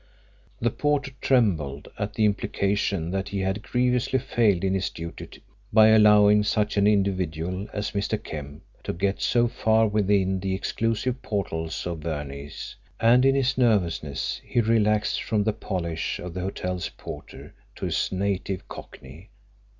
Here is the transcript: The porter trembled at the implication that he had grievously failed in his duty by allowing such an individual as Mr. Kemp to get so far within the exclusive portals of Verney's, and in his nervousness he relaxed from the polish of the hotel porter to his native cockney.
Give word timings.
The 0.59 0.71
porter 0.71 1.11
trembled 1.21 1.87
at 1.95 2.15
the 2.15 2.25
implication 2.25 3.11
that 3.11 3.29
he 3.29 3.41
had 3.41 3.61
grievously 3.61 4.17
failed 4.17 4.63
in 4.63 4.73
his 4.73 4.89
duty 4.89 5.43
by 5.71 5.89
allowing 5.89 6.41
such 6.41 6.75
an 6.75 6.87
individual 6.87 7.67
as 7.71 7.91
Mr. 7.91 8.17
Kemp 8.23 8.63
to 8.83 8.93
get 8.93 9.21
so 9.21 9.47
far 9.47 9.87
within 9.87 10.39
the 10.39 10.55
exclusive 10.55 11.21
portals 11.21 11.85
of 11.85 11.99
Verney's, 11.99 12.75
and 12.99 13.23
in 13.23 13.35
his 13.35 13.59
nervousness 13.59 14.41
he 14.43 14.59
relaxed 14.59 15.21
from 15.21 15.43
the 15.43 15.53
polish 15.53 16.17
of 16.17 16.33
the 16.33 16.41
hotel 16.41 16.81
porter 16.97 17.53
to 17.75 17.85
his 17.85 18.11
native 18.11 18.67
cockney. 18.67 19.29